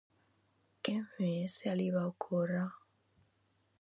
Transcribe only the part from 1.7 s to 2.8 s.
li va ocórrer?